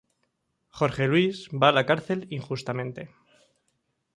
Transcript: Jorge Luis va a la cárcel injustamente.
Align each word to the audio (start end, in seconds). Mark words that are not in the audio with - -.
Jorge 0.79 1.05
Luis 1.11 1.43
va 1.53 1.67
a 1.69 1.75
la 1.79 1.83
cárcel 1.91 2.25
injustamente. 2.39 3.07